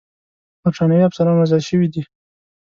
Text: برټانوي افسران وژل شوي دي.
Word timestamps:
برټانوي 0.61 1.01
افسران 1.07 1.35
وژل 1.37 1.61
شوي 1.69 1.87
دي. 1.93 2.01